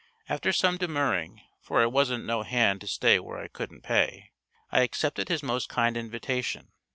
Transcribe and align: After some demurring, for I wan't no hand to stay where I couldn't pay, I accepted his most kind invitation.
After 0.27 0.51
some 0.51 0.77
demurring, 0.77 1.43
for 1.59 1.79
I 1.83 1.85
wan't 1.85 2.25
no 2.25 2.41
hand 2.41 2.81
to 2.81 2.87
stay 2.87 3.19
where 3.19 3.37
I 3.37 3.47
couldn't 3.47 3.83
pay, 3.83 4.31
I 4.71 4.81
accepted 4.81 5.29
his 5.29 5.43
most 5.43 5.69
kind 5.69 5.95
invitation. 5.95 6.71